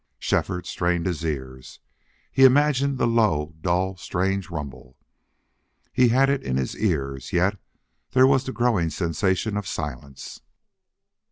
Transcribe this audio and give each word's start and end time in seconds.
Shefford 0.17 0.65
strained 0.65 1.05
his 1.05 1.23
ears. 1.23 1.79
He 2.31 2.43
imagined 2.43 2.97
the 2.97 3.05
low, 3.05 3.53
dull, 3.61 3.97
strange 3.97 4.49
rumble. 4.49 4.97
He 5.93 6.07
had 6.07 6.27
it 6.27 6.41
in 6.41 6.57
his 6.57 6.75
ears, 6.75 7.31
yet 7.31 7.59
there 8.13 8.25
was 8.25 8.43
the 8.45 8.51
growing 8.51 8.89
sensation 8.89 9.55
of 9.57 9.67
silence. 9.67 10.41